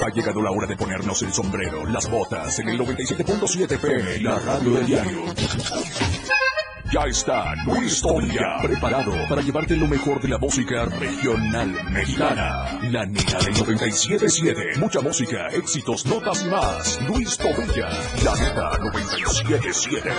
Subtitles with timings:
[0.00, 4.38] Ha llegado la hora de ponernos el sombrero, las botas, en el 97.7 PM, la
[4.38, 5.24] radio del diario.
[6.92, 12.78] Ya está Luis Tobilla, preparado para llevarte lo mejor de la música regional mexicana.
[12.90, 14.78] La nena del 97.7.
[14.78, 17.00] Mucha música, éxitos, notas y más.
[17.08, 17.90] Luis Tobilla,
[18.24, 20.12] la neta 97.7.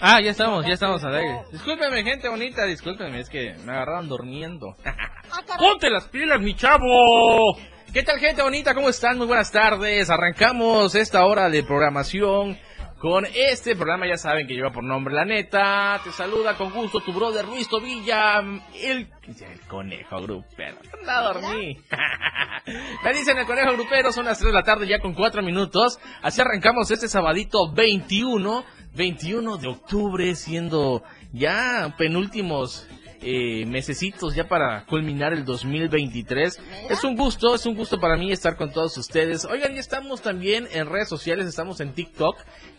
[0.00, 1.42] Ah, ya estamos, ya estamos al aire.
[1.52, 4.76] Discúlpeme, gente bonita, discúlpeme, es que me agarraron durmiendo.
[5.58, 7.58] ¡Ponte las pilas, mi chavo!
[7.92, 8.74] ¿Qué tal, gente bonita?
[8.74, 9.18] ¿Cómo están?
[9.18, 10.08] Muy buenas tardes.
[10.08, 12.58] Arrancamos esta hora de programación
[12.98, 14.06] con este programa.
[14.06, 16.00] Ya saben que lleva por nombre La Neta.
[16.02, 18.40] Te saluda con gusto tu brother Luis Tobilla,
[18.74, 20.78] el, el conejo grupero.
[21.00, 21.84] Anda a dormir.
[23.04, 25.98] Me dicen el conejo grupero, son las 3 de la tarde ya con 4 minutos.
[26.22, 28.64] Así arrancamos este sabadito 21
[28.94, 32.88] 21 de octubre, siendo ya penúltimos
[33.28, 36.60] eh, mesecitos ya para culminar el 2023.
[36.88, 39.44] Es un gusto, es un gusto para mí estar con todos ustedes.
[39.44, 42.36] Oigan, ya estamos también en redes sociales, estamos en TikTok.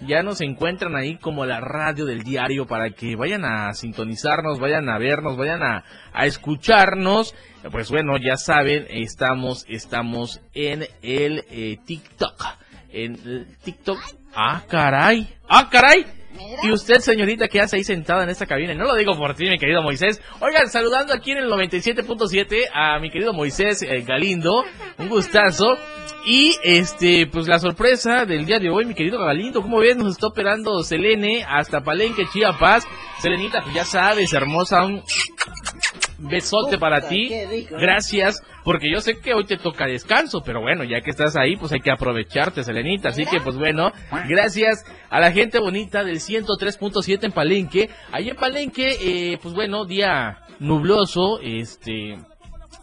[0.08, 4.88] Ya nos encuentran ahí como la radio del diario para que vayan a sintonizarnos, vayan
[4.88, 7.36] a vernos, vayan a, a escucharnos.
[7.70, 12.42] Pues bueno, ya saben, estamos, estamos en el eh, TikTok.
[12.94, 14.00] En el TikTok.
[14.34, 15.28] Ah, caray.
[15.50, 16.17] Ah, caray.
[16.64, 19.50] Y usted, señorita, que hace ahí sentada en esta cabina, no lo digo por ti,
[19.50, 20.22] mi querido Moisés.
[20.40, 24.64] Oigan, saludando aquí en el 97.7 a mi querido Moisés eh, Galindo,
[24.98, 25.78] un gustazo.
[26.26, 30.16] Y este, pues la sorpresa del día de hoy, mi querido Galindo, como ves, nos
[30.16, 32.86] está operando Selene hasta Palenque, Chiapas.
[33.22, 34.82] Selenita, pues ya sabes, hermosa,
[36.18, 37.32] besote para ti.
[37.70, 41.56] Gracias, porque yo sé que hoy te toca descanso, pero bueno, ya que estás ahí,
[41.56, 43.10] pues hay que aprovecharte, Selenita.
[43.10, 43.92] Así que, pues bueno,
[44.28, 47.90] gracias a la gente bonita del 103.7 en Palenque.
[48.12, 52.18] Ahí en Palenque, eh, pues bueno, día nubloso, este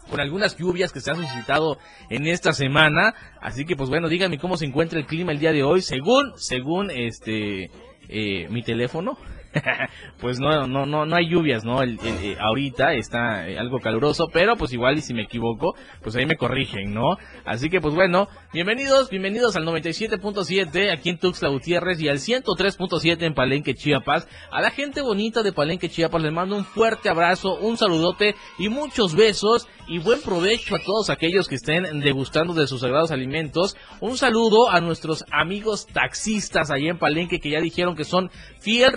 [0.09, 3.15] con algunas lluvias que se han suscitado en esta semana.
[3.41, 6.33] Así que pues bueno, díganme cómo se encuentra el clima el día de hoy, según,
[6.35, 7.71] según este
[8.07, 9.17] eh, mi teléfono.
[10.19, 11.81] pues no, no, no, no hay lluvias, ¿no?
[11.83, 16.25] Eh, ahorita está eh, algo caluroso, pero pues igual y si me equivoco, pues ahí
[16.25, 17.17] me corrigen, ¿no?
[17.45, 23.23] Así que pues bueno, bienvenidos, bienvenidos al 97.7 aquí en Tuxtla Gutiérrez y al 103.7
[23.23, 24.27] en Palenque, Chiapas.
[24.51, 28.69] A la gente bonita de Palenque, Chiapas les mando un fuerte abrazo, un saludote y
[28.69, 33.77] muchos besos y buen provecho a todos aquellos que estén degustando de sus sagrados alimentos.
[34.01, 38.93] Un saludo a nuestros amigos taxistas allá en Palenque que ya dijeron que son fiel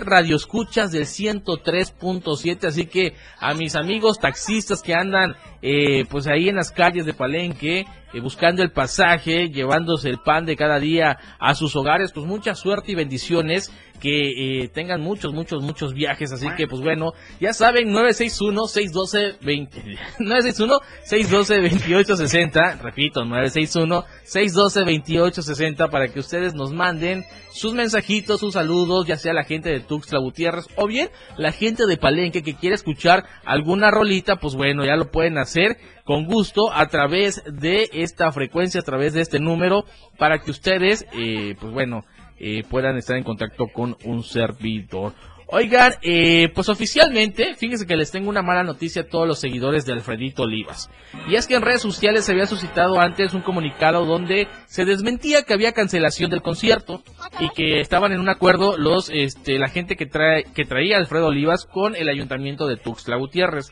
[0.49, 6.55] radioescuchas del 103.7, así que a mis amigos taxistas que andan eh, pues ahí en
[6.55, 11.55] las calles de Palenque, eh, buscando el pasaje, llevándose el pan de cada día a
[11.55, 16.47] sus hogares, pues mucha suerte y bendiciones, que eh, tengan muchos, muchos, muchos viajes, así
[16.57, 27.73] que pues bueno, ya saben, 961-612-20, 961-612-2860, repito, 961-612-2860 para que ustedes nos manden sus
[27.73, 31.97] mensajitos, sus saludos, ya sea la gente de Tuxtla Gutiérrez o bien la gente de
[31.97, 35.77] Palenque que quiere escuchar alguna rolita, pues bueno, ya lo pueden hacer
[36.09, 39.85] con gusto a través de esta frecuencia, a través de este número,
[40.17, 42.03] para que ustedes, eh, pues bueno,
[42.39, 45.13] eh, puedan estar en contacto con un servidor.
[45.45, 49.85] Oigan, eh, pues oficialmente, fíjense que les tengo una mala noticia a todos los seguidores
[49.85, 50.89] de Alfredito Olivas.
[51.27, 55.43] Y es que en redes sociales se había suscitado antes un comunicado donde se desmentía
[55.43, 57.03] que había cancelación del concierto
[57.39, 61.27] y que estaban en un acuerdo los, este, la gente que trae, que traía Alfredo
[61.27, 63.71] Olivas con el ayuntamiento de Tuxtla Gutiérrez.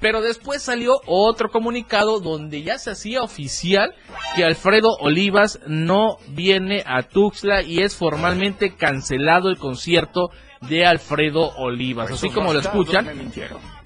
[0.00, 3.94] Pero después salió otro comunicado donde ya se hacía oficial
[4.36, 11.50] que Alfredo Olivas no viene a Tuxtla y es formalmente cancelado el concierto de Alfredo
[11.56, 12.10] Olivas.
[12.10, 13.06] Así como lo escuchan.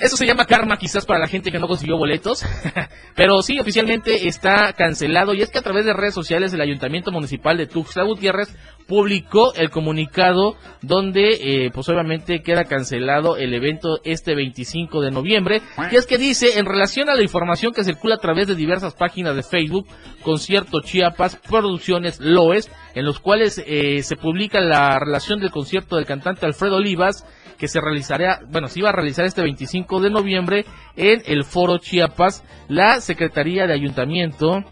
[0.02, 2.44] Eso se llama karma quizás para la gente que no consiguió boletos.
[3.14, 5.32] Pero sí, oficialmente está cancelado.
[5.32, 8.52] Y es que a través de redes sociales el Ayuntamiento Municipal de Tuxtla Gutiérrez
[8.88, 15.62] publicó el comunicado donde eh, pues obviamente queda cancelado el evento este 25 de noviembre
[15.90, 18.94] y es que dice en relación a la información que circula a través de diversas
[18.94, 19.86] páginas de Facebook
[20.22, 26.04] concierto Chiapas Producciones Loes en los cuales eh, se publica la relación del concierto del
[26.04, 27.24] cantante Alfredo Olivas
[27.62, 30.66] que se realizará, bueno, se iba a realizar este 25 de noviembre
[30.96, 34.64] en el Foro Chiapas, la Secretaría de Ayuntamiento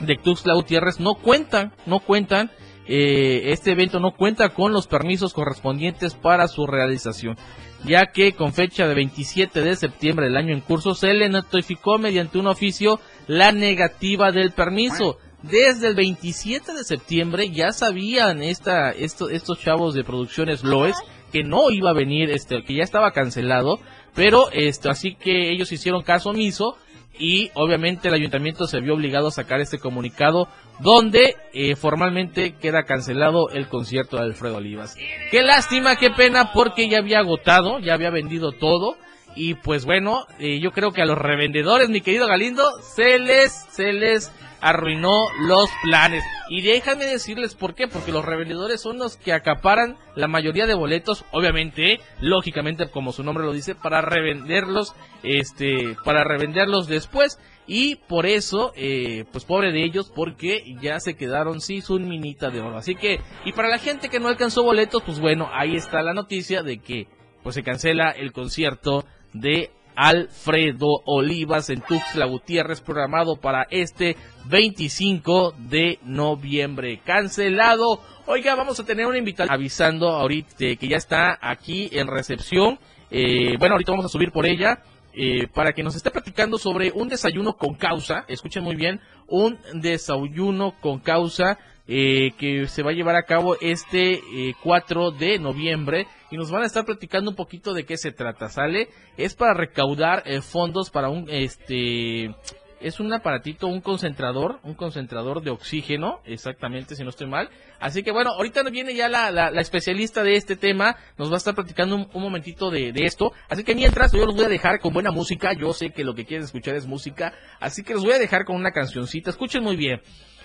[0.00, 2.50] de Tuxtla Gutiérrez no cuentan, no cuentan
[2.86, 7.38] eh, este evento no cuenta con los permisos correspondientes para su realización,
[7.86, 11.96] ya que con fecha de 27 de septiembre del año en curso se le notificó
[11.96, 15.16] mediante un oficio la negativa del permiso.
[15.42, 20.96] Desde el 27 de septiembre ya sabían esta, esto, estos chavos de producciones Loes
[21.30, 23.78] que no iba a venir, este, que ya estaba cancelado,
[24.14, 26.76] pero esto, así que ellos hicieron caso omiso
[27.18, 30.48] y obviamente el ayuntamiento se vio obligado a sacar este comunicado
[30.80, 34.96] donde eh, formalmente queda cancelado el concierto de Alfredo Olivas.
[35.30, 38.96] Qué lástima, qué pena, porque ya había agotado, ya había vendido todo.
[39.36, 43.52] Y pues bueno, eh, yo creo que a los revendedores, mi querido Galindo, se les,
[43.52, 46.24] se les arruinó los planes.
[46.48, 50.74] Y déjame decirles por qué, porque los revendedores son los que acaparan la mayoría de
[50.74, 57.38] boletos, obviamente, lógicamente como su nombre lo dice, para revenderlos, este, para revenderlos después.
[57.66, 62.50] Y por eso, eh, pues pobre de ellos, porque ya se quedaron sin su minita
[62.50, 62.76] de oro.
[62.76, 66.14] Así que, y para la gente que no alcanzó boletos, pues bueno, ahí está la
[66.14, 67.06] noticia de que
[67.42, 69.70] pues se cancela el concierto de
[70.02, 74.16] Alfredo Olivas en Tuxtla Gutiérrez programado para este
[74.46, 77.02] 25 de noviembre.
[77.04, 78.00] Cancelado.
[78.24, 82.78] Oiga, vamos a tener una invitación avisando ahorita que ya está aquí en recepción.
[83.10, 84.82] Eh, bueno, ahorita vamos a subir por ella.
[85.12, 89.58] Eh, para que nos esté platicando sobre un desayuno con causa, escuchen muy bien, un
[89.74, 91.58] desayuno con causa
[91.90, 94.22] eh, que se va a llevar a cabo este
[94.62, 98.48] 4 de noviembre y nos van a estar platicando un poquito de qué se trata,
[98.48, 98.88] ¿sale?
[99.16, 102.32] Es para recaudar eh, fondos para un, este,
[102.80, 107.50] es un aparatito, un concentrador, un concentrador de oxígeno, exactamente, si no estoy mal.
[107.80, 111.38] Así que bueno, ahorita viene ya la, la, especialista de este tema, nos va a
[111.38, 113.32] estar platicando un, momentito de, de, esto.
[113.48, 116.14] Así que mientras yo los voy a dejar con buena música, yo sé que lo
[116.14, 119.62] que quieren escuchar es música, así que los voy a dejar con una cancioncita, escuchen
[119.62, 120.00] muy bien.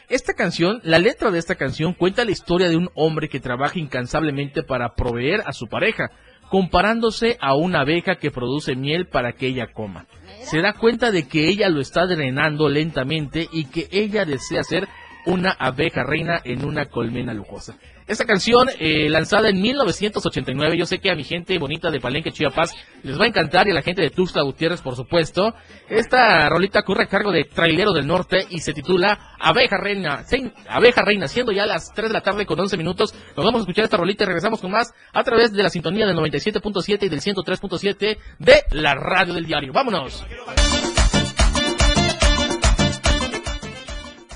[0.08, 3.80] Esta canción, la letra de esta canción cuenta la historia de un hombre que trabaja
[3.80, 6.12] incansablemente para proveer a su pareja,
[6.50, 10.06] comparándose a una abeja que produce miel para que ella coma.
[10.44, 14.88] Se da cuenta de que ella lo está drenando lentamente y que ella desea ser
[15.26, 17.78] una abeja reina en una colmena lujosa.
[18.08, 22.32] Esta canción, eh, lanzada en 1989, yo sé que a mi gente bonita de Palenque,
[22.32, 25.56] Chiapas, les va a encantar y a la gente de Tuxtla Gutiérrez, por supuesto.
[25.90, 30.24] Esta rolita corre a cargo de Trailero del Norte y se titula Abeja Reina,
[30.70, 33.16] Abeja Reina, siendo ya las 3 de la tarde con 11 minutos.
[33.36, 36.06] Nos vamos a escuchar esta rolita y regresamos con más a través de la sintonía
[36.06, 39.74] del 97.7 y del 103.7 de la radio del diario.
[39.74, 40.24] ¡Vámonos!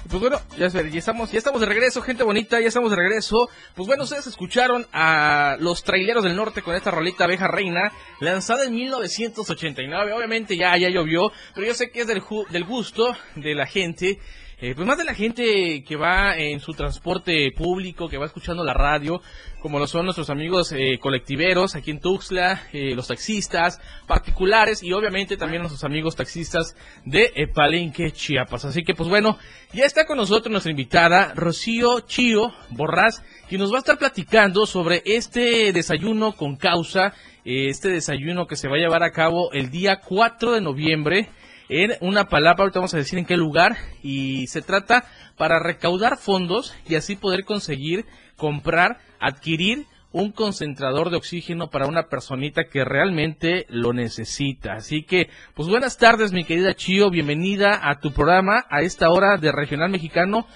[0.10, 3.48] Pues bueno, ya, estamos, ya estamos de regreso, gente bonita, ya estamos de regreso.
[3.76, 8.66] Pues bueno, ustedes escucharon a los traileros del norte con esta rolita Abeja Reina, lanzada
[8.66, 10.12] en 1989.
[10.14, 14.18] Obviamente ya, ya llovió, pero yo sé que es del, del gusto de la gente
[14.62, 18.62] eh, pues más de la gente que va en su transporte público, que va escuchando
[18.66, 19.22] la radio,
[19.62, 24.92] como lo son nuestros amigos eh, colectiveros aquí en Tuxtla, eh, los taxistas particulares y
[24.92, 26.76] obviamente también nuestros amigos taxistas
[27.06, 28.66] de Palenque, Chiapas.
[28.66, 29.38] Así que pues bueno,
[29.72, 34.66] ya está con nosotros nuestra invitada Rocío Chío Borrás, que nos va a estar platicando
[34.66, 37.14] sobre este desayuno con causa,
[37.46, 41.30] este desayuno que se va a llevar a cabo el día 4 de noviembre
[41.70, 45.06] en una palabra, ahorita vamos a decir en qué lugar, y se trata
[45.38, 48.06] para recaudar fondos y así poder conseguir
[48.36, 54.74] comprar, adquirir un concentrador de oxígeno para una personita que realmente lo necesita.
[54.74, 59.38] Así que, pues buenas tardes, mi querida Chio, bienvenida a tu programa a esta hora
[59.38, 60.48] de Regional Mexicano.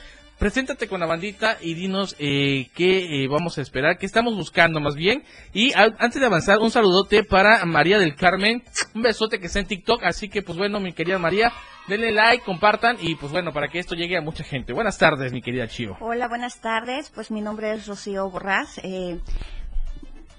[0.44, 4.82] Preséntate con la bandita y dinos eh, qué eh, vamos a esperar, qué estamos buscando
[4.82, 5.24] más bien.
[5.54, 8.62] Y antes de avanzar, un saludote para María del Carmen,
[8.94, 10.04] un besote que está en TikTok.
[10.04, 11.54] Así que, pues bueno, mi querida María,
[11.88, 14.74] denle like, compartan y pues bueno, para que esto llegue a mucha gente.
[14.74, 15.96] Buenas tardes, mi querida Chio.
[16.02, 17.10] Hola, buenas tardes.
[17.10, 18.82] Pues mi nombre es Rocío Borrás.
[18.84, 19.22] Eh,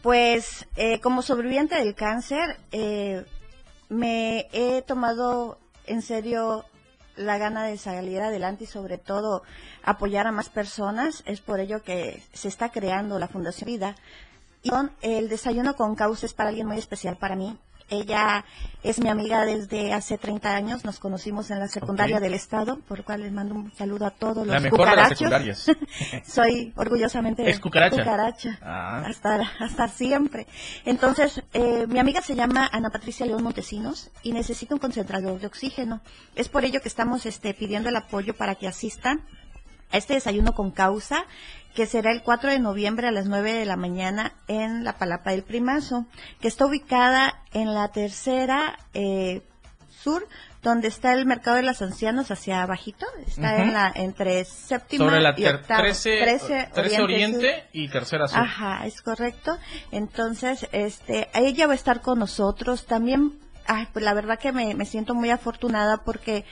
[0.02, 0.68] pues
[1.00, 2.58] como sobreviviente del cáncer,
[3.88, 6.66] me he tomado en serio
[7.16, 9.42] la gana de salir adelante y sobre todo
[9.82, 11.22] apoyar a más personas.
[11.26, 13.96] Es por ello que se está creando la Fundación Vida.
[14.62, 14.70] Y
[15.02, 17.58] el desayuno con causa es para alguien muy especial para mí.
[17.94, 18.44] Ella
[18.82, 22.98] es mi amiga desde hace 30 años, nos conocimos en la secundaria del estado, por
[22.98, 25.66] lo cual les mando un saludo a todos los mejor de las secundarias.
[26.26, 27.98] Soy orgullosamente ¿Es cucaracha?
[27.98, 29.04] cucaracha ah.
[29.06, 30.46] hasta, hasta siempre.
[30.84, 35.46] Entonces, eh, mi amiga se llama Ana Patricia León Montesinos y necesita un concentrador de
[35.46, 36.00] oxígeno.
[36.34, 39.22] Es por ello que estamos este, pidiendo el apoyo para que asistan
[39.90, 41.24] a este desayuno con causa
[41.74, 45.32] que será el 4 de noviembre a las 9 de la mañana en la Palapa
[45.32, 46.06] del Primazo,
[46.40, 49.42] que está ubicada en la tercera eh,
[49.88, 50.26] sur,
[50.62, 55.20] donde está el mercado de los ancianos hacia abajito, está en la entre séptima Sobre
[55.20, 58.38] la y octava, 13, oriente, y tercera sur.
[58.38, 59.58] Ajá, es correcto.
[59.90, 63.38] Entonces, este, ella va a estar con nosotros también.
[63.66, 66.44] Ay, pues la verdad que me, me siento muy afortunada porque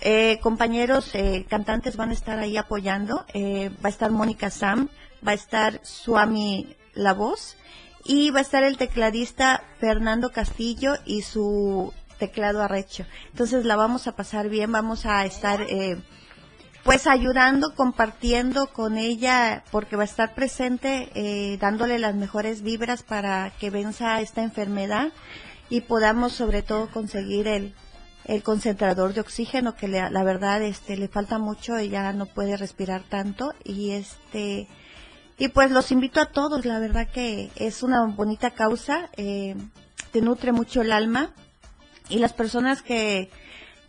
[0.00, 3.24] eh, compañeros eh, cantantes van a estar ahí apoyando.
[3.34, 4.88] Eh, va a estar Mónica Sam,
[5.26, 7.56] va a estar Suami La Voz
[8.04, 13.04] y va a estar el tecladista Fernando Castillo y su teclado arrecho.
[13.30, 15.98] Entonces la vamos a pasar bien, vamos a estar eh,
[16.84, 23.02] pues ayudando, compartiendo con ella, porque va a estar presente, eh, dándole las mejores vibras
[23.02, 25.08] para que venza esta enfermedad
[25.68, 27.74] y podamos sobre todo conseguir el,
[28.26, 32.56] el concentrador de oxígeno que le, la verdad este le falta mucho ella no puede
[32.56, 33.52] respirar tanto.
[33.64, 34.66] Y este
[35.38, 36.64] y pues los invito a todos.
[36.64, 39.54] La verdad que es una bonita causa eh,
[40.10, 41.30] te nutre mucho el alma.
[42.08, 43.30] Y las personas que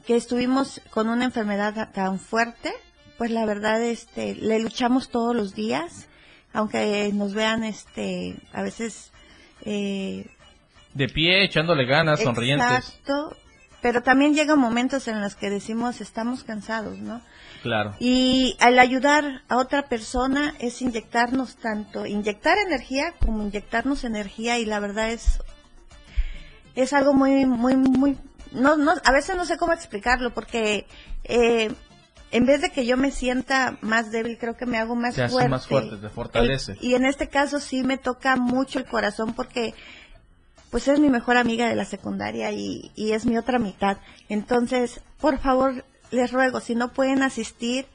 [0.05, 2.71] que estuvimos con una enfermedad tan fuerte
[3.17, 6.07] pues la verdad este le luchamos todos los días.
[6.53, 9.11] Aunque nos vean este a veces
[9.65, 10.27] eh,
[10.93, 12.67] de pie echándole ganas sonrientes.
[12.67, 13.35] Exacto
[13.81, 17.21] pero también llegan momentos en los que decimos estamos cansados no
[17.61, 24.59] claro y al ayudar a otra persona es inyectarnos tanto inyectar energía como inyectarnos energía
[24.59, 25.39] y la verdad es
[26.75, 28.17] es algo muy muy muy
[28.51, 30.85] no no a veces no sé cómo explicarlo porque
[31.23, 31.71] eh,
[32.31, 35.29] en vez de que yo me sienta más débil, creo que me hago más te
[35.29, 35.49] fuerte.
[35.49, 36.77] más fuerte, te fortalece.
[36.81, 39.73] y en este caso sí me toca mucho el corazón porque
[40.71, 43.97] pues es mi mejor amiga de la secundaria y, y es mi otra mitad.
[44.29, 47.85] Entonces, por favor, les ruego, si no pueden asistir,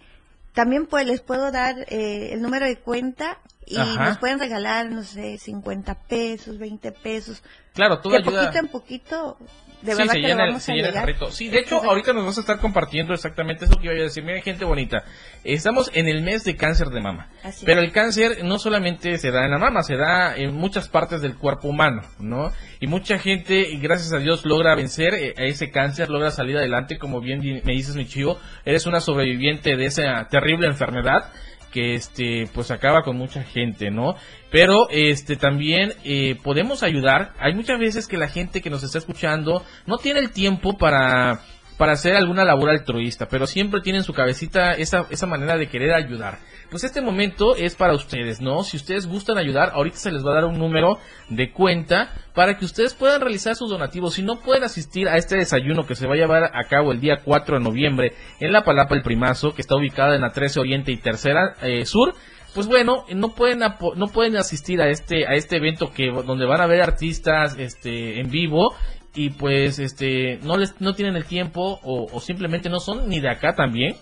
[0.55, 4.09] también pues les puedo dar eh, el número de cuenta y Ajá.
[4.09, 7.43] nos pueden regalar, no sé, 50 pesos, 20 pesos.
[7.75, 8.41] Claro, todo de ayuda.
[8.43, 9.39] poquito en poquito,
[9.83, 11.31] de sí, verdad se que lo llena, el, vamos se a llena el carrito.
[11.31, 14.25] Sí, de hecho, ahorita nos vas a estar compartiendo exactamente eso que iba a decir.
[14.25, 15.05] Miren, gente bonita,
[15.45, 17.29] estamos en el mes de cáncer de mama.
[17.43, 17.87] Así pero es.
[17.87, 21.37] el cáncer no solamente se da en la mama, se da en muchas partes del
[21.37, 22.53] cuerpo humano, ¿no?
[22.81, 26.99] Y mucha gente, gracias a Dios, logra vencer eh, a ese cáncer, logra salir adelante.
[26.99, 31.33] Como bien me dices, mi chivo, eres una sobreviviente de esa terrible enfermedad
[31.73, 34.15] que este pues acaba con mucha gente, ¿no?
[34.51, 37.33] Pero este también eh, podemos ayudar.
[37.39, 41.41] Hay muchas veces que la gente que nos está escuchando no tiene el tiempo para
[41.79, 45.69] para hacer alguna labor altruista, pero siempre tiene en su cabecita esa, esa manera de
[45.69, 46.39] querer ayudar.
[46.73, 48.63] Pues este momento es para ustedes, ¿no?
[48.63, 50.99] Si ustedes gustan ayudar, ahorita se les va a dar un número
[51.29, 54.15] de cuenta para que ustedes puedan realizar sus donativos.
[54.15, 57.01] Si no pueden asistir a este desayuno que se va a llevar a cabo el
[57.01, 60.61] día 4 de noviembre en la Palapa El Primazo, que está ubicada en la 13
[60.61, 62.15] Oriente y Tercera eh, Sur,
[62.55, 66.63] pues bueno, no pueden no pueden asistir a este a este evento que donde van
[66.63, 68.75] a ver artistas este en vivo
[69.15, 73.21] y pues este no les no tienen el tiempo o, o simplemente no son ni
[73.21, 73.97] de acá también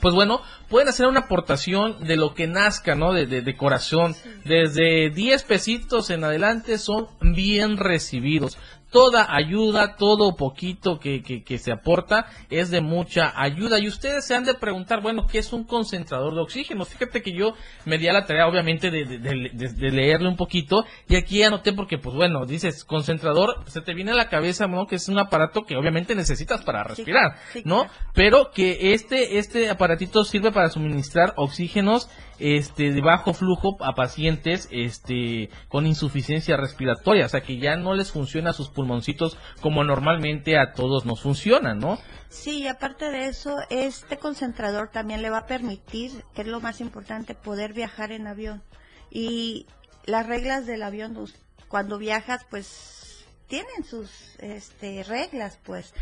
[0.00, 3.12] pues bueno, pueden hacer una aportación de lo que nazca, ¿no?
[3.12, 4.14] De, de- de corazón.
[4.44, 8.56] Desde 10 pesitos en adelante son bien recibidos.
[8.90, 13.78] Toda ayuda, todo poquito que, que, que se aporta es de mucha ayuda.
[13.78, 16.84] Y ustedes se han de preguntar, bueno, ¿qué es un concentrador de oxígeno?
[16.84, 17.54] Fíjate que yo
[17.84, 20.84] me di a la tarea, obviamente, de, de- de- de- leerle un poquito.
[21.08, 24.86] Y aquí anoté porque, pues bueno, dices concentrador, se te viene a la cabeza, ¿no?
[24.86, 27.86] Que es un aparato que obviamente necesitas para respirar, ¿no?
[28.14, 32.08] pero que este este aparatito sirve para suministrar oxígenos
[32.40, 37.94] este de bajo flujo a pacientes este con insuficiencia respiratoria, o sea que ya no
[37.94, 41.98] les funciona sus pulmoncitos como normalmente a todos nos funcionan, ¿no?
[42.30, 46.60] Sí, y aparte de eso, este concentrador también le va a permitir, que es lo
[46.60, 48.62] más importante, poder viajar en avión.
[49.10, 49.66] Y
[50.06, 51.18] las reglas del avión,
[51.66, 55.92] cuando viajas, pues tienen sus este, reglas, pues.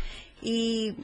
[0.41, 0.95] Y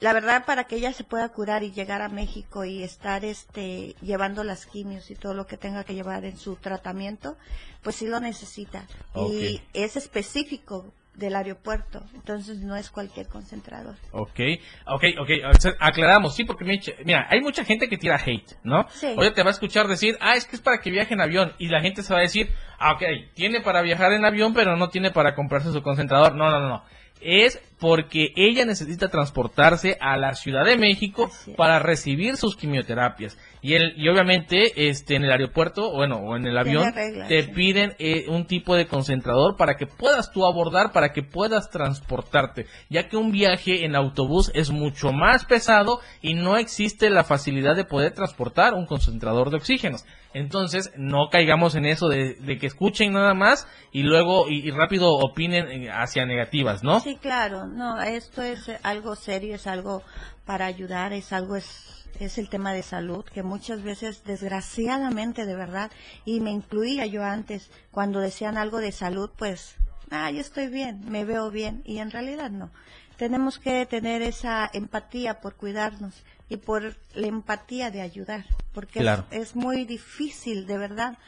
[0.00, 3.94] la verdad, para que ella se pueda curar y llegar a México y estar este,
[4.00, 7.36] llevando las quimios y todo lo que tenga que llevar en su tratamiento,
[7.82, 8.84] pues sí lo necesita.
[9.14, 13.96] Y es específico del aeropuerto, entonces no es cualquier concentrador.
[14.12, 14.40] Ok,
[14.86, 18.54] ok, ok, o sea, aclaramos, sí, porque me- mira, hay mucha gente que tira hate,
[18.62, 18.86] ¿no?
[18.90, 19.12] Sí.
[19.18, 21.52] Oye, te va a escuchar decir, ah, es que es para que viaje en avión,
[21.58, 23.02] y la gente se va a decir, ah, ok,
[23.34, 26.34] tiene para viajar en avión, pero no tiene para comprarse su concentrador.
[26.36, 26.84] No, no, no, no.
[27.20, 33.38] Es porque ella necesita transportarse a la Ciudad de México para recibir sus quimioterapias.
[33.62, 36.92] Y, el, y obviamente, este, en el aeropuerto, bueno, o en el avión,
[37.28, 37.50] te sí.
[37.52, 42.66] piden eh, un tipo de concentrador para que puedas tú abordar, para que puedas transportarte,
[42.88, 47.76] ya que un viaje en autobús es mucho más pesado y no existe la facilidad
[47.76, 50.04] de poder transportar un concentrador de oxígenos.
[50.32, 54.70] Entonces, no caigamos en eso de, de que escuchen nada más y luego y, y
[54.70, 57.00] rápido opinen eh, hacia negativas, ¿no?
[57.00, 60.02] Sí, claro, no, esto es algo serio, es algo
[60.44, 65.56] para ayudar, es algo, es, es el tema de salud, que muchas veces, desgraciadamente, de
[65.56, 65.90] verdad,
[66.24, 69.76] y me incluía yo antes, cuando decían algo de salud, pues,
[70.10, 72.70] ah, yo estoy bien, me veo bien, y en realidad no.
[73.16, 76.14] Tenemos que tener esa empatía por cuidarnos
[76.48, 81.18] y por la empatía de ayudar, porque es, muy difícil, de verdad.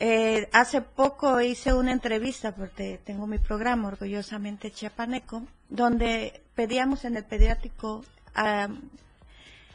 [0.00, 7.16] Eh, hace poco hice una entrevista, porque tengo mi programa Orgullosamente Chiapaneco, donde pedíamos en
[7.16, 8.04] el pediátrico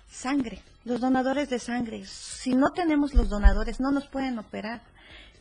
[0.09, 2.05] sangre, los donadores de sangre.
[2.05, 4.81] Si no tenemos los donadores, no nos pueden operar.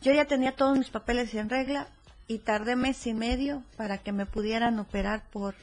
[0.01, 1.87] Yo ya tenía todos mis papeles en regla
[2.27, 5.55] y tardé mes y medio para que me pudieran operar por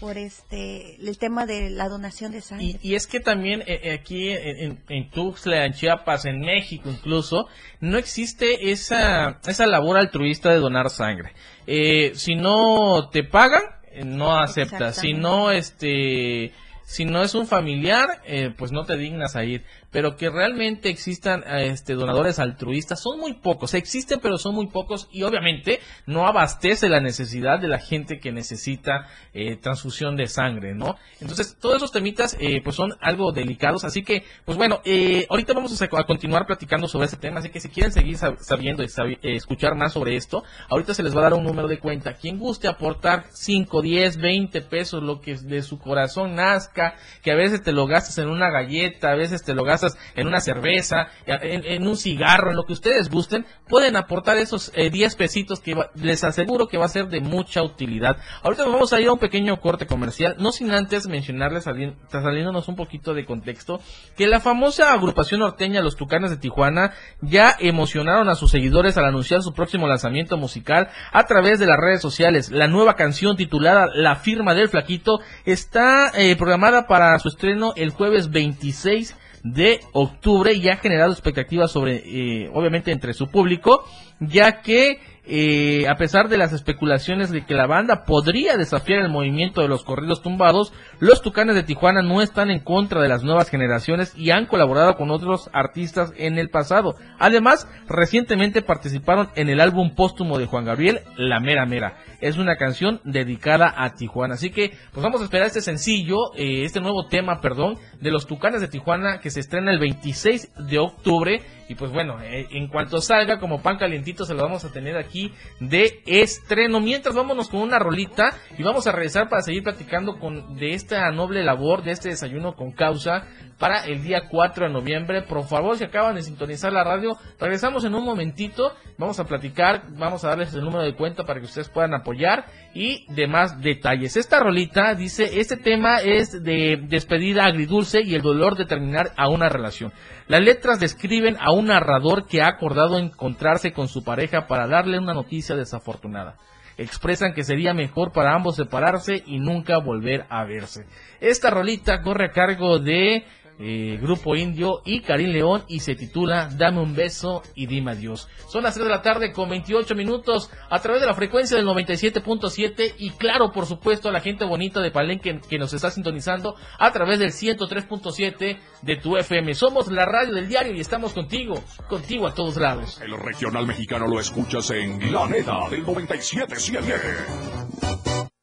[0.00, 2.78] por este el tema de la donación de sangre.
[2.82, 7.48] Y, es que también eh, eh, aquí en, en, Tuxtla, en Chiapas, en México incluso,
[7.80, 11.32] no existe esa, esa labor altruista de donar sangre.
[11.66, 13.62] Eh, si no te pagan,
[14.04, 14.96] no aceptas.
[14.96, 16.52] Si no, este
[16.86, 19.64] si no es un familiar, eh, pues no te dignas a ir.
[19.96, 23.72] Pero que realmente existan este, donadores altruistas son muy pocos.
[23.72, 28.30] Existen, pero son muy pocos y obviamente no abastece la necesidad de la gente que
[28.30, 30.96] necesita eh, transfusión de sangre, ¿no?
[31.18, 33.84] Entonces, todos esos temitas eh, pues son algo delicados.
[33.84, 34.82] Así que, pues bueno,
[35.30, 37.38] ahorita vamos a, continuar platicando sobre este tema.
[37.38, 38.88] Así que si quieren seguir sabiendo y
[39.34, 42.12] escuchar más sobre esto, ahorita se les va a dar un número de cuenta.
[42.12, 47.34] Quien guste aportar 5, 10, 20 pesos, lo que de su corazón nazca que a
[47.34, 51.08] veces te lo gastas en una galleta, a veces te lo gastas en una cerveza,
[51.26, 55.76] en, un cigarro, en lo que ustedes gusten, pueden aportar esos 10 eh, pesitos que
[55.94, 58.16] les aseguro que va a ser de mucha utilidad.
[58.42, 62.76] Ahorita vamos a ir a un pequeño corte comercial, no sin antes mencionarles, saliéndonos un
[62.76, 63.80] poquito de contexto,
[64.16, 69.04] que la famosa agrupación norteña Los Tucanes de Tijuana ya emocionaron a sus seguidores al
[69.04, 72.50] anunciar su próximo lanzamiento musical a través de las redes sociales.
[72.50, 77.90] La nueva canción titulada La firma del flaquito está eh, programada para su estreno el
[77.90, 83.84] jueves 26 de octubre y ha generado expectativas sobre, eh, obviamente, entre su público,
[84.20, 89.10] ya que eh, a pesar de las especulaciones de que la banda podría desafiar el
[89.10, 93.24] movimiento de los corridos tumbados, los Tucanes de Tijuana no están en contra de las
[93.24, 96.94] nuevas generaciones y han colaborado con otros artistas en el pasado.
[97.18, 101.96] Además, recientemente participaron en el álbum póstumo de Juan Gabriel, La Mera Mera.
[102.20, 104.34] Es una canción dedicada a Tijuana.
[104.34, 108.26] Así que, pues vamos a esperar este sencillo, eh, este nuevo tema, perdón, de los
[108.26, 111.42] Tucanes de Tijuana que se estrena el 26 de octubre.
[111.68, 114.96] Y pues bueno, eh, en cuanto salga como pan calientito se lo vamos a tener
[114.96, 115.15] aquí
[115.60, 116.80] de estreno.
[116.80, 121.10] Mientras vámonos con una rolita y vamos a regresar para seguir platicando con de esta
[121.10, 123.26] noble labor, de este desayuno con causa
[123.58, 125.22] para el día 4 de noviembre.
[125.22, 128.72] Por favor, si acaban de sintonizar la radio, regresamos en un momentito.
[128.98, 132.46] Vamos a platicar, vamos a darles el número de cuenta para que ustedes puedan apoyar
[132.76, 134.18] y demás detalles.
[134.18, 139.30] Esta rolita dice, este tema es de despedida agridulce y el dolor de terminar a
[139.30, 139.94] una relación.
[140.28, 144.98] Las letras describen a un narrador que ha acordado encontrarse con su pareja para darle
[144.98, 146.36] una noticia desafortunada
[146.78, 150.84] expresan que sería mejor para ambos separarse y nunca volver a verse.
[151.20, 153.24] Esta rolita corre a cargo de
[153.58, 158.28] eh, Grupo Indio y Karim León y se titula Dame un beso y dime adiós.
[158.48, 161.66] Son las 3 de la tarde con 28 minutos a través de la frecuencia del
[161.66, 166.56] 97.7 y claro, por supuesto, a la gente bonita de Palenque que nos está sintonizando
[166.78, 169.54] a través del 103.7 de tu FM.
[169.54, 173.00] Somos la radio del diario y estamos contigo, contigo a todos lados.
[173.00, 178.36] El regional mexicano lo escuchas en La Neta del 97.7.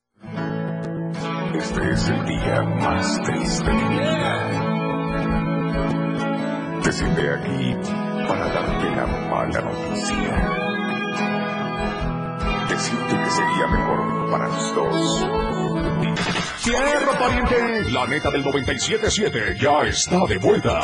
[1.55, 3.71] Este es el día más triste
[7.53, 7.75] aquí
[8.27, 10.49] para darte la mala noticia.
[12.69, 15.27] Decirte que sería mejor para los dos.
[16.59, 17.91] ¡Cierro, pariente!
[17.91, 20.81] La neta del 97.7 ya está de vuelta.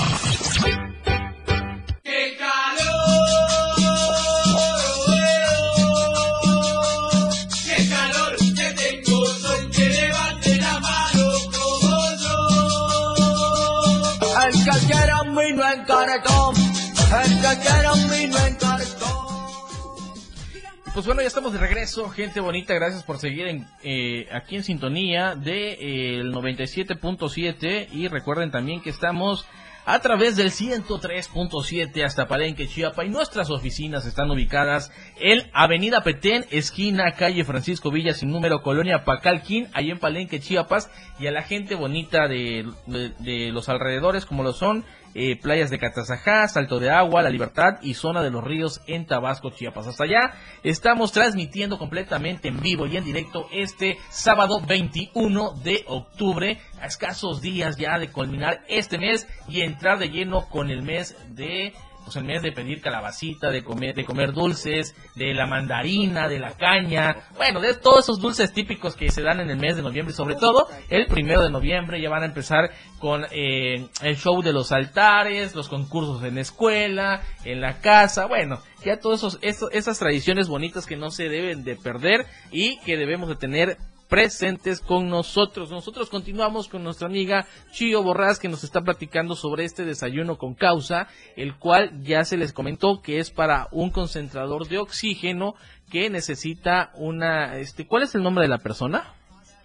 [21.00, 24.66] Pues bueno, ya estamos de regreso, gente bonita, gracias por seguir en, eh, aquí en
[24.66, 29.46] sintonía de eh, el 97.7 y recuerden también que estamos
[29.86, 36.46] a través del 103.7 hasta Palenque, Chiapa y nuestras oficinas están ubicadas en Avenida Petén,
[36.52, 41.44] esquina calle Francisco Villa sin número, Colonia Pacalquín, ahí en Palenque, Chiapas y a la
[41.44, 46.90] gente bonita de, de los alrededores como lo son eh, playas de Catazajá, Salto de
[46.90, 49.88] Agua, La Libertad y Zona de los Ríos en Tabasco, Chiapas.
[49.88, 56.60] Hasta allá estamos transmitiendo completamente en vivo y en directo este sábado 21 de octubre,
[56.82, 61.16] a escasos días ya de culminar este mes y entrar de lleno con el mes
[61.36, 66.28] de pues el mes de pedir calabacita, de comer, de comer dulces, de la mandarina,
[66.28, 69.76] de la caña, bueno, de todos esos dulces típicos que se dan en el mes
[69.76, 74.18] de noviembre, sobre todo el primero de noviembre ya van a empezar con eh, el
[74.18, 80.00] show de los altares, los concursos en escuela, en la casa, bueno, ya todas esas
[80.00, 83.78] tradiciones bonitas que no se deben de perder y que debemos de tener
[84.10, 85.70] presentes con nosotros.
[85.70, 90.56] Nosotros continuamos con nuestra amiga Chio Borrás que nos está platicando sobre este desayuno con
[90.56, 95.54] causa, el cual ya se les comentó que es para un concentrador de oxígeno
[95.90, 99.14] que necesita una, este, ¿cuál es el nombre de la persona?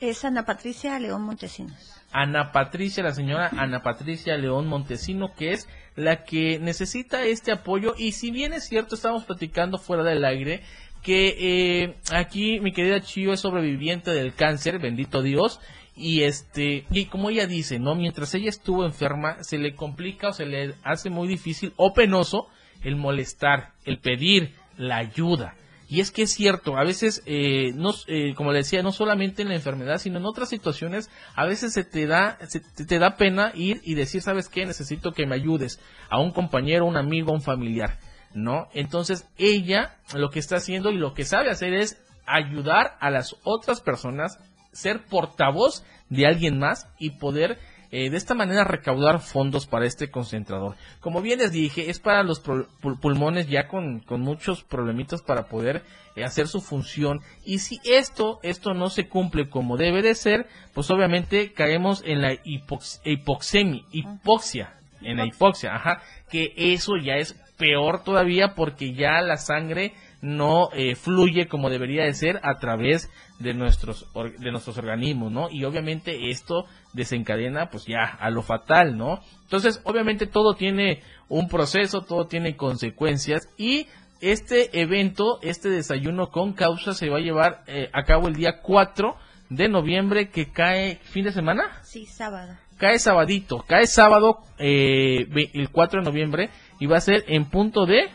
[0.00, 1.94] Es Ana Patricia León Montesinos.
[2.12, 7.94] Ana Patricia, la señora Ana Patricia León Montesino, que es la que necesita este apoyo
[7.96, 10.62] y si bien es cierto, estamos platicando fuera del aire,
[11.04, 15.60] que eh, aquí mi querida Chio es sobreviviente del cáncer, bendito Dios,
[15.94, 20.32] y este y como ella dice, no, mientras ella estuvo enferma se le complica o
[20.32, 22.48] se le hace muy difícil o penoso
[22.82, 25.54] el molestar, el pedir la ayuda.
[25.86, 29.42] Y es que es cierto, a veces, eh, no, eh, como le decía, no solamente
[29.42, 33.16] en la enfermedad, sino en otras situaciones, a veces se te da, se te da
[33.16, 34.64] pena ir y decir, ¿sabes qué?
[34.64, 37.98] Necesito que me ayudes a un compañero, un amigo, un familiar.
[38.34, 38.68] ¿No?
[38.74, 43.36] Entonces ella lo que está haciendo y lo que sabe hacer es ayudar a las
[43.44, 44.38] otras personas,
[44.72, 47.58] ser portavoz de alguien más y poder
[47.96, 50.74] eh, de esta manera recaudar fondos para este concentrador.
[50.98, 55.84] Como bien les dije, es para los pulmones ya con, muchos problemitas para poder
[56.16, 57.20] eh, hacer su función.
[57.44, 62.20] Y si esto, esto no se cumple como debe de ser, pues obviamente caemos en
[62.20, 69.22] la hipoxemia, hipoxia, en la hipoxia, ajá, que eso ya es peor todavía porque ya
[69.22, 74.06] la sangre no eh, fluye como debería de ser a través de nuestros
[74.38, 75.48] de nuestros organismos, ¿no?
[75.50, 79.20] Y obviamente esto desencadena pues ya a lo fatal, ¿no?
[79.44, 83.86] Entonces, obviamente todo tiene un proceso, todo tiene consecuencias y
[84.20, 88.60] este evento, este desayuno con causa se va a llevar eh, a cabo el día
[88.62, 89.16] 4
[89.48, 91.80] de noviembre que cae fin de semana?
[91.82, 92.54] Sí, sábado.
[92.76, 97.86] Cae sabadito, cae sábado eh, el 4 de noviembre y va a ser en punto
[97.86, 98.10] de...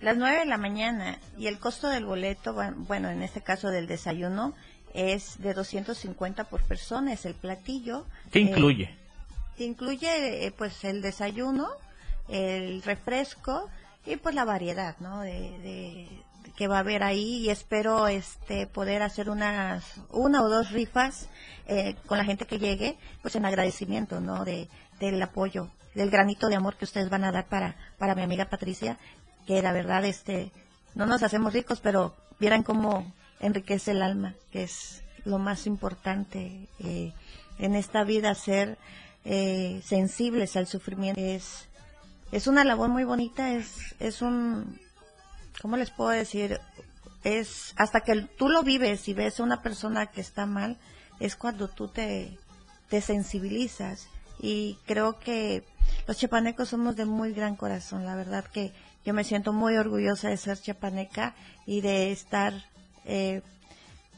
[0.00, 3.86] Las 9 de la mañana y el costo del boleto, bueno, en este caso del
[3.86, 4.54] desayuno,
[4.92, 8.06] es de 250 por persona, es el platillo.
[8.30, 9.04] ¿Qué eh, incluye?
[9.58, 11.68] incluye eh, pues el desayuno,
[12.28, 13.68] el refresco
[14.06, 15.20] y pues la variedad, ¿no?
[15.20, 16.08] De,
[16.56, 21.28] que va a haber ahí y espero este poder hacer unas una o dos rifas
[21.66, 24.44] eh, con la gente que llegue, pues en agradecimiento, ¿no?
[24.44, 24.68] De,
[25.10, 28.46] del apoyo del granito de amor que ustedes van a dar para, para mi amiga
[28.46, 28.98] Patricia,
[29.46, 30.50] que la verdad, este,
[30.94, 36.68] no nos hacemos ricos, pero vieran cómo enriquece el alma, que es lo más importante
[36.80, 37.12] eh,
[37.58, 38.78] en esta vida, ser
[39.24, 41.20] eh, sensibles al sufrimiento.
[41.20, 41.68] Es,
[42.32, 44.80] es una labor muy bonita, es, es un,
[45.62, 46.60] ¿cómo les puedo decir?
[47.22, 50.76] Es hasta que tú lo vives y ves a una persona que está mal,
[51.20, 52.36] es cuando tú te,
[52.88, 54.08] te sensibilizas.
[54.46, 55.64] Y creo que
[56.06, 60.28] los chapanecos somos de muy gran corazón, la verdad que yo me siento muy orgullosa
[60.28, 62.52] de ser chapaneca y de estar
[63.06, 63.40] eh,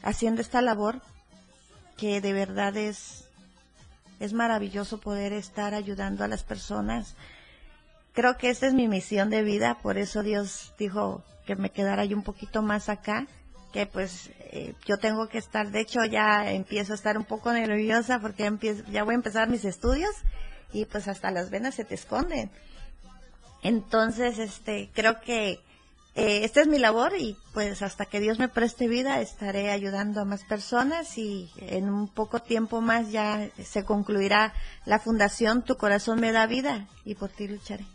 [0.03, 0.99] haciendo esta labor
[1.95, 3.23] que de verdad es,
[4.19, 7.15] es maravilloso poder estar ayudando a las personas.
[8.11, 12.03] Creo que esta es mi misión de vida, por eso Dios dijo que me quedara
[12.03, 13.27] yo un poquito más acá,
[13.77, 17.53] que pues eh, yo tengo que estar, de hecho ya empiezo a estar un poco
[17.53, 18.51] nerviosa porque
[18.91, 20.09] ya voy a empezar mis estudios
[20.73, 22.49] y pues hasta las venas se te esconden.
[23.61, 25.59] Entonces, este, creo que
[26.15, 30.21] eh, esta es mi labor y pues hasta que Dios me preste vida estaré ayudando
[30.21, 35.77] a más personas y en un poco tiempo más ya se concluirá la fundación Tu
[35.77, 37.85] Corazón me da vida y por ti lucharé.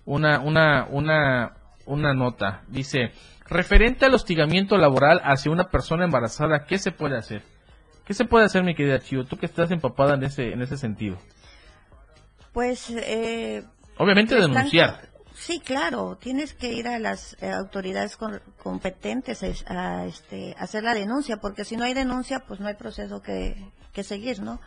[0.05, 1.53] una, una, una,
[1.85, 2.61] una nota.
[2.67, 3.11] Dice,
[3.47, 7.41] referente al hostigamiento laboral hacia una persona embarazada, ¿qué se puede hacer?
[8.05, 9.23] ¿Qué se puede hacer, mi querida Chio?
[9.25, 11.17] Tú que estás empapada en ese, en ese sentido.
[12.53, 13.63] Pues eh,
[13.97, 15.07] Obviamente denunciar.
[15.35, 20.83] Sí, claro, tienes que ir a las eh, autoridades con- competentes es- a, este, hacer
[20.83, 23.55] la denuncia, porque si no hay denuncia, pues no hay proceso que,
[23.93, 24.59] que seguir, ¿no?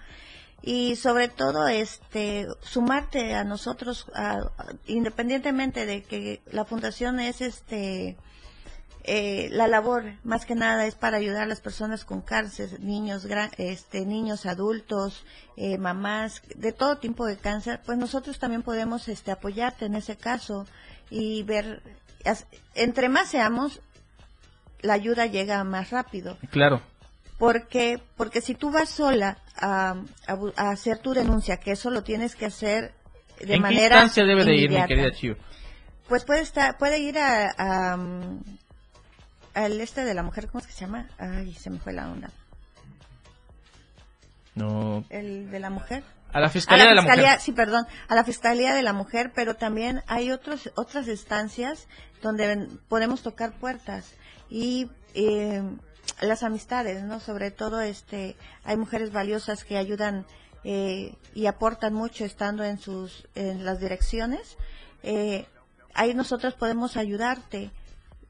[0.62, 4.50] Y sobre todo, este, sumarte a nosotros, a-
[4.86, 8.16] independientemente de que la fundación es, este,
[9.04, 13.26] eh, la labor más que nada es para ayudar a las personas con cáncer, niños,
[13.58, 15.24] este, niños adultos,
[15.56, 20.16] eh, mamás, de todo tipo de cáncer, pues nosotros también podemos este, apoyarte en ese
[20.16, 20.66] caso
[21.10, 21.82] y ver,
[22.76, 23.80] entre más seamos,
[24.80, 26.38] la ayuda llega más rápido.
[26.50, 26.80] Claro.
[27.42, 29.96] Porque, porque si tú vas sola a,
[30.28, 32.94] a bu- a hacer tu denuncia, que eso lo tienes que hacer
[33.40, 35.36] de ¿En qué manera instancia debe de ir, mi querida Chio?
[36.08, 37.98] Pues puede estar, puede ir a, a,
[39.54, 41.08] al este de la mujer, ¿cómo es que se llama?
[41.18, 42.30] Ay, se me fue la onda.
[44.54, 45.04] No.
[45.10, 46.04] El de la mujer.
[46.32, 47.40] A la A Fiscalía la de la fiscalía, Mujer.
[47.40, 51.88] sí, perdón, a la fiscalía de la mujer, pero también hay otros otras instancias
[52.22, 54.14] donde podemos tocar puertas
[54.48, 55.60] y eh,
[56.20, 57.20] las amistades, ¿no?
[57.20, 60.24] Sobre todo, este, hay mujeres valiosas que ayudan
[60.64, 64.56] eh, y aportan mucho estando en sus en las direcciones.
[65.02, 65.46] Eh,
[65.94, 67.70] ahí nosotros podemos ayudarte.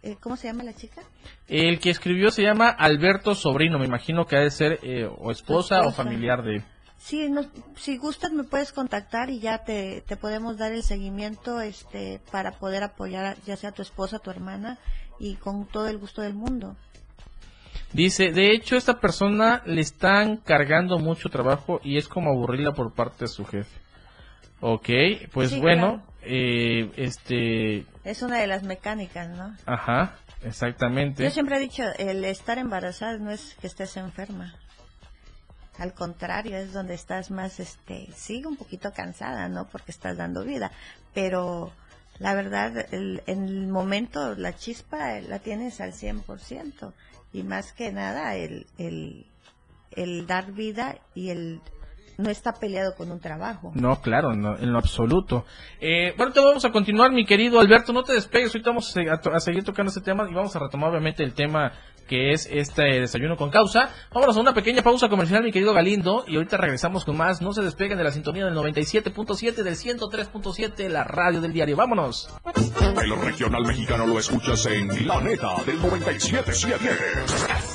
[0.02, 1.00] Eh, ¿Cómo se llama la chica?
[1.46, 5.30] El que escribió se llama Alberto Sobrino, me imagino que ha de ser eh, o
[5.30, 6.64] esposa o familiar de él.
[6.98, 11.60] Sí, nos- si gustas me puedes contactar y ya te, te podemos dar el seguimiento
[11.60, 14.78] este para poder apoyar ya sea a tu esposa, tu hermana
[15.20, 16.76] y con todo el gusto del mundo.
[17.92, 22.94] Dice, de hecho, esta persona le están cargando mucho trabajo y es como aburrirla por
[22.94, 23.80] parte de su jefe.
[24.60, 24.88] Ok,
[25.32, 29.54] pues Sí, bueno, eh, este, Es una de las mecánicas, ¿no?
[29.66, 31.22] ajá, exactamente.
[31.24, 34.54] Yo siempre he dicho, el estar embarazada no es que estés enferma.
[35.78, 39.66] Al contrario, es donde estás más, este, sí, un poquito cansada, ¿no?
[39.68, 40.70] Porque estás dando vida.
[41.14, 41.72] Pero
[42.18, 46.92] la verdad, el- en el momento, la chispa eh, la tienes al 100%.
[47.32, 49.26] Y más que nada, el, el,
[49.92, 51.60] el dar vida y el
[52.22, 53.72] no está peleado con un trabajo.
[53.74, 55.44] No, claro, no, en lo absoluto.
[55.80, 59.40] Eh, bueno, te vamos a continuar, mi querido Alberto, no te despegues, ahorita vamos a,
[59.40, 61.72] seguir tocando este tema y vamos a retomar obviamente el tema
[62.08, 63.90] que es este desayuno con causa.
[64.12, 67.40] Vámonos a una pequeña pausa comercial, mi querido Galindo, y ahorita regresamos con más.
[67.40, 71.76] No se despeguen de la sintonía del 97.7, del 103.7, la radio del diario.
[71.76, 72.28] Vámonos.
[73.02, 77.71] El regional mexicano lo escuchas en La Neta del 97.7.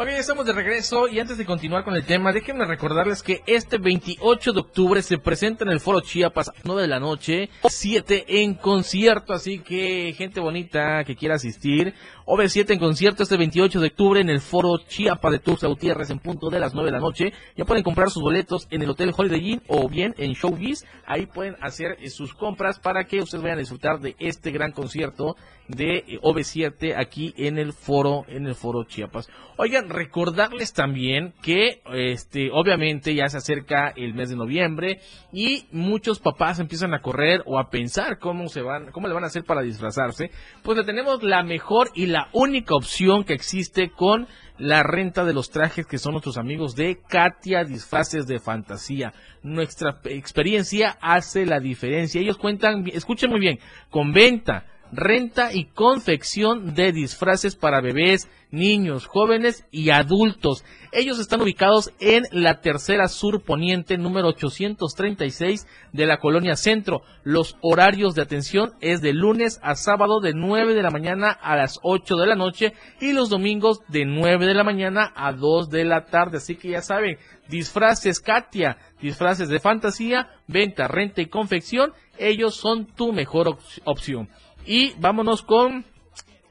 [0.00, 3.78] Ok, estamos de regreso y antes de continuar con el tema, déjenme recordarles que este
[3.78, 8.42] 28 de octubre se presenta en el Foro Chiapas a 9 de la noche, 7
[8.44, 11.94] en concierto, así que gente bonita que quiera asistir,
[12.30, 16.18] OV7 en concierto este 28 de octubre en el Foro Chiapas de Tuxtla Gutiérrez en
[16.18, 17.32] punto de las 9 de la noche.
[17.56, 21.24] Ya pueden comprar sus boletos en el Hotel Holiday Inn o bien en Showbiz, ahí
[21.24, 25.36] pueden hacer eh, sus compras para que ustedes vayan a disfrutar de este gran concierto
[25.68, 29.30] de eh, OV7 aquí en el foro, en el foro Chiapas.
[29.56, 35.00] Oigan, recordarles también que, este, obviamente ya se acerca el mes de noviembre
[35.32, 39.24] y muchos papás empiezan a correr o a pensar cómo se van, cómo le van
[39.24, 40.30] a hacer para disfrazarse.
[40.62, 44.26] Pues le tenemos la mejor y la única opción que existe con
[44.58, 49.12] la renta de los trajes que son nuestros amigos de Katia Disfraces de Fantasía.
[49.42, 52.20] Nuestra experiencia hace la diferencia.
[52.20, 59.06] Ellos cuentan, escuchen muy bien, con venta renta y confección de disfraces para bebés, niños,
[59.06, 60.64] jóvenes y adultos.
[60.92, 67.02] Ellos están ubicados en la tercera sur poniente número 836 de la colonia centro.
[67.24, 71.56] Los horarios de atención es de lunes a sábado de 9 de la mañana a
[71.56, 75.68] las 8 de la noche y los domingos de 9 de la mañana a 2
[75.68, 76.38] de la tarde.
[76.38, 82.86] Así que ya saben, disfraces Katia, disfraces de fantasía, venta, renta y confección, ellos son
[82.86, 84.28] tu mejor opción.
[84.66, 85.84] Y vámonos con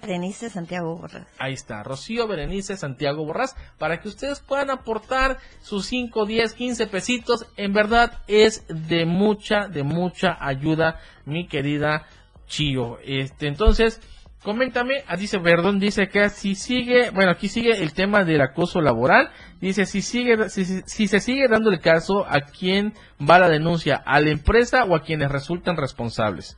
[0.00, 1.26] Berenice Santiago Borras.
[1.38, 6.86] Ahí está, Rocío Berenice Santiago Borras, para que ustedes puedan aportar sus 5, 10, 15
[6.86, 7.46] pesitos.
[7.56, 12.06] En verdad es de mucha, de mucha ayuda, mi querida
[12.46, 12.98] Chio.
[13.04, 14.00] Este, entonces,
[14.42, 18.80] coméntame, ah, dice, perdón, dice que si sigue, bueno, aquí sigue el tema del acoso
[18.80, 19.30] laboral.
[19.60, 23.96] Dice, si sigue, si, si se sigue dando el caso, ¿a quién va la denuncia?
[24.04, 26.56] ¿A la empresa o a quienes resultan responsables?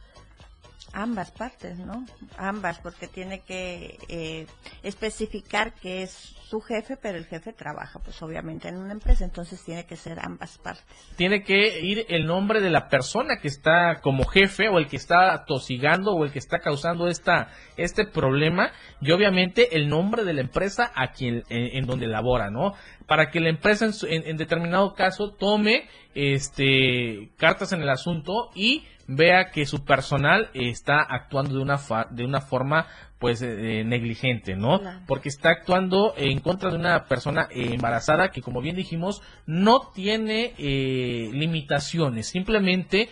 [0.92, 2.04] Ambas partes, ¿no?
[2.36, 4.46] Ambas, porque tiene que eh,
[4.82, 9.64] especificar que es su jefe, pero el jefe trabaja, pues obviamente en una empresa, entonces
[9.64, 10.84] tiene que ser ambas partes.
[11.16, 14.96] Tiene que ir el nombre de la persona que está como jefe o el que
[14.96, 18.70] está tosigando o el que está causando esta este problema
[19.00, 22.74] y obviamente el nombre de la empresa a quien en, donde labora, ¿no?
[23.06, 28.84] Para que la empresa en, en determinado caso tome este cartas en el asunto y
[29.06, 31.78] vea que su personal está actuando de una
[32.10, 32.86] de una forma
[33.18, 34.80] pues eh, eh, negligente, ¿no?
[35.06, 40.54] Porque está actuando en contra de una persona embarazada que como bien dijimos no tiene
[40.58, 43.08] eh, limitaciones, simplemente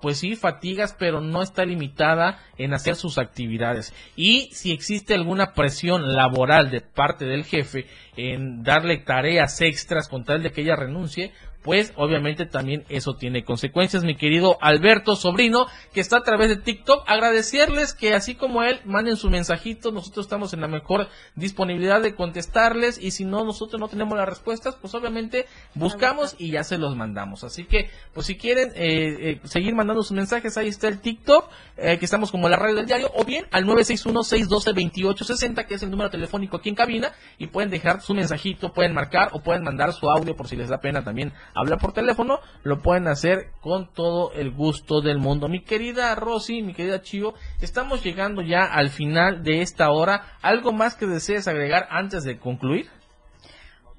[0.00, 3.94] pues sí, fatigas, pero no está limitada en hacer sus actividades.
[4.14, 10.24] Y si existe alguna presión laboral de parte del jefe en darle tareas extras con
[10.24, 11.32] tal de que ella renuncie,
[11.66, 14.04] pues obviamente también eso tiene consecuencias.
[14.04, 18.78] Mi querido Alberto Sobrino, que está a través de TikTok, agradecerles que así como él,
[18.84, 23.80] manden su mensajito, nosotros estamos en la mejor disponibilidad de contestarles y si no, nosotros
[23.80, 27.42] no tenemos las respuestas, pues obviamente buscamos y ya se los mandamos.
[27.42, 31.50] Así que, pues si quieren eh, eh, seguir mandando sus mensajes, ahí está el TikTok,
[31.78, 35.90] eh, que estamos como la radio del diario, o bien al 961-612-2860, que es el
[35.90, 39.92] número telefónico aquí en cabina, y pueden dejar su mensajito, pueden marcar o pueden mandar
[39.92, 43.92] su audio por si les da pena también hablar por teléfono, lo pueden hacer con
[43.92, 45.48] todo el gusto del mundo.
[45.48, 50.36] Mi querida Rosy, mi querida Chio, estamos llegando ya al final de esta hora.
[50.42, 52.88] ¿Algo más que desees agregar antes de concluir?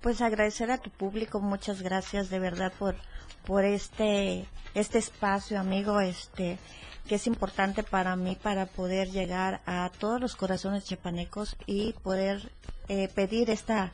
[0.01, 2.95] Pues agradecer a tu público, muchas gracias de verdad por
[3.45, 4.45] por este
[4.75, 6.59] este espacio, amigo, este
[7.07, 12.51] que es importante para mí para poder llegar a todos los corazones chapanecos y poder
[12.89, 13.91] eh, pedir esta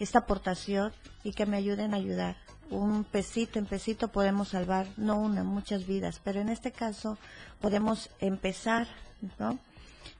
[0.00, 0.92] esta aportación
[1.22, 5.86] y que me ayuden a ayudar un pesito en pesito podemos salvar, no una, muchas
[5.86, 7.18] vidas, pero en este caso
[7.60, 8.86] podemos empezar,
[9.38, 9.58] ¿no?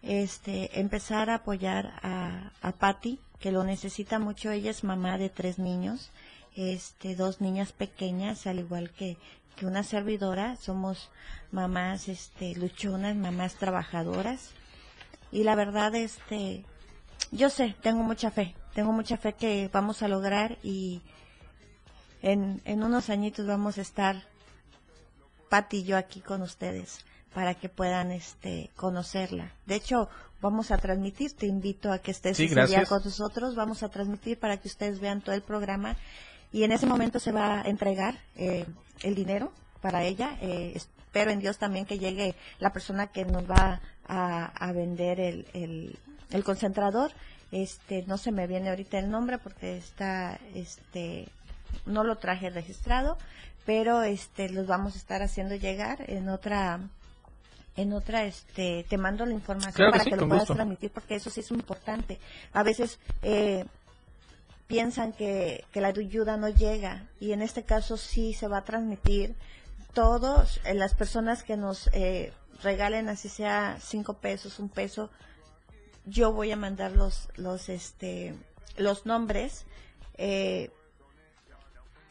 [0.03, 4.51] Este, empezar a apoyar a, a Patty, que lo necesita mucho.
[4.51, 6.11] Ella es mamá de tres niños,
[6.57, 9.17] este, dos niñas pequeñas, al igual que,
[9.57, 10.57] que una servidora.
[10.57, 11.11] Somos
[11.53, 14.51] mamás, este, luchonas, mamás trabajadoras.
[15.33, 16.65] Y la verdad, este,
[17.33, 21.03] yo sé, tengo mucha fe, tengo mucha fe que vamos a lograr y,
[22.25, 24.23] en, en unos añitos vamos a estar
[25.51, 27.05] Pati y yo aquí con ustedes
[27.35, 29.53] para que puedan este conocerla.
[29.67, 30.09] De hecho,
[30.41, 34.39] vamos a transmitir, te invito a que estés ese día con nosotros, vamos a transmitir
[34.39, 35.97] para que ustedes vean todo el programa
[36.51, 38.65] y en ese momento se va a entregar eh,
[39.03, 39.53] el dinero
[39.83, 40.39] para ella.
[40.41, 45.21] Eh, espero en Dios también que llegue la persona que nos va a, a vender
[45.21, 45.99] el, el,
[46.31, 47.13] el concentrador.
[47.53, 51.29] Este, no se me viene ahorita el nombre porque está este
[51.87, 53.19] no lo traje registrado,
[53.65, 56.81] pero este los vamos a estar haciendo llegar en otra
[57.77, 61.41] en otra este te mando la información para que, lo puedas transmitir porque eso sí
[61.41, 62.19] es importante.
[62.53, 63.65] A veces eh,
[64.67, 68.65] piensan que, que la ayuda no llega y en este caso sí se va a
[68.65, 69.35] transmitir
[69.93, 75.11] todos eh, las personas que nos eh, regalen así sea cinco pesos un peso
[76.07, 78.35] yo voy a mandar los los este
[78.77, 79.65] los nombres
[80.17, 80.71] eh,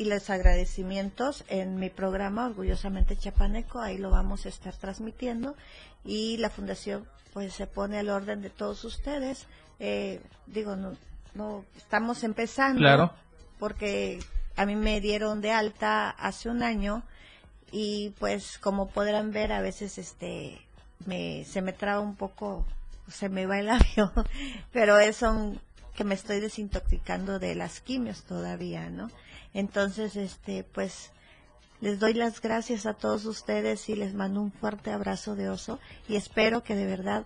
[0.03, 5.55] y los agradecimientos en mi programa Orgullosamente Chapaneco, ahí lo vamos a estar transmitiendo
[6.03, 9.47] y la fundación pues se pone al orden de todos ustedes.
[9.79, 10.91] Eh, digo, no,
[11.35, 13.13] no estamos empezando claro.
[13.59, 14.19] porque
[14.57, 17.03] a mí me dieron de alta hace un año
[17.71, 20.59] y pues como podrán ver a veces este
[21.05, 22.65] me se me traba un poco
[23.07, 24.11] se me va el avión
[24.73, 25.23] pero es
[25.95, 29.09] que me estoy desintoxicando de las quimios todavía no
[29.53, 31.11] entonces, este, pues,
[31.79, 35.79] les doy las gracias a todos ustedes y les mando un fuerte abrazo de oso
[36.07, 37.25] y espero que de verdad